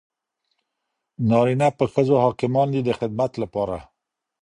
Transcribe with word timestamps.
نارینه 1.29 1.67
په 1.77 1.85
ښځو 1.93 2.15
حاکمان 2.23 2.67
دي 2.73 2.81
د 2.83 2.89
خدمت 2.99 3.31
لپاره. 3.43 3.77